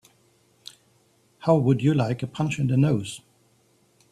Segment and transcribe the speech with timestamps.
[1.41, 3.21] How would you like a punch in the nose?